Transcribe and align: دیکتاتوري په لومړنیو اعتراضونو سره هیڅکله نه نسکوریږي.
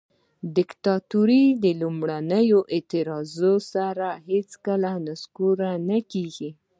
دیکتاتوري 0.57 1.43
په 1.61 1.69
لومړنیو 1.81 2.59
اعتراضونو 2.75 3.53
سره 3.73 4.07
هیڅکله 4.29 4.91
نه 4.95 5.01
نسکوریږي. 5.05 6.49